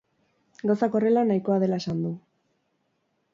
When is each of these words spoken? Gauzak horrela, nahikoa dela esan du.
Gauzak 0.71 0.97
horrela, 0.99 1.23
nahikoa 1.33 1.59
dela 1.65 1.79
esan 1.83 2.01
du. 2.07 2.15